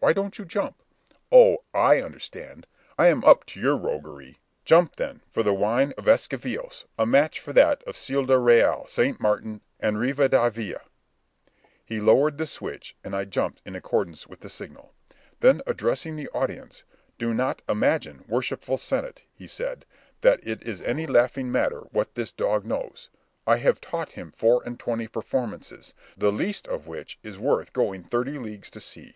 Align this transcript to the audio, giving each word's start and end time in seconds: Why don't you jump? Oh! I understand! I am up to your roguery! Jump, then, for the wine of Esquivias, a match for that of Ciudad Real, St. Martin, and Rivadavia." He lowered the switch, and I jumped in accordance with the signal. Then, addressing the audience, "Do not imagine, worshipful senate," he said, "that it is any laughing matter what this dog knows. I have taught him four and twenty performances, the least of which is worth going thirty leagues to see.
Why 0.00 0.12
don't 0.12 0.36
you 0.38 0.44
jump? 0.44 0.82
Oh! 1.32 1.64
I 1.72 2.02
understand! 2.02 2.66
I 2.98 3.06
am 3.06 3.24
up 3.24 3.46
to 3.46 3.58
your 3.58 3.74
roguery! 3.74 4.36
Jump, 4.66 4.96
then, 4.96 5.22
for 5.30 5.42
the 5.42 5.54
wine 5.54 5.94
of 5.96 6.04
Esquivias, 6.06 6.84
a 6.98 7.06
match 7.06 7.40
for 7.40 7.54
that 7.54 7.82
of 7.84 7.96
Ciudad 7.96 8.38
Real, 8.38 8.84
St. 8.86 9.18
Martin, 9.18 9.62
and 9.80 9.96
Rivadavia." 9.96 10.82
He 11.82 12.00
lowered 12.02 12.36
the 12.36 12.46
switch, 12.46 12.96
and 13.02 13.16
I 13.16 13.24
jumped 13.24 13.62
in 13.64 13.74
accordance 13.74 14.26
with 14.26 14.40
the 14.40 14.50
signal. 14.50 14.92
Then, 15.40 15.62
addressing 15.66 16.16
the 16.16 16.28
audience, 16.34 16.84
"Do 17.16 17.32
not 17.32 17.62
imagine, 17.66 18.26
worshipful 18.28 18.76
senate," 18.76 19.22
he 19.32 19.46
said, 19.46 19.86
"that 20.20 20.46
it 20.46 20.60
is 20.64 20.82
any 20.82 21.06
laughing 21.06 21.50
matter 21.50 21.80
what 21.92 22.14
this 22.14 22.30
dog 22.30 22.66
knows. 22.66 23.08
I 23.46 23.56
have 23.56 23.80
taught 23.80 24.12
him 24.12 24.32
four 24.32 24.62
and 24.66 24.78
twenty 24.78 25.08
performances, 25.08 25.94
the 26.14 26.30
least 26.30 26.68
of 26.68 26.86
which 26.86 27.18
is 27.22 27.38
worth 27.38 27.72
going 27.72 28.02
thirty 28.04 28.36
leagues 28.38 28.68
to 28.72 28.80
see. 28.80 29.14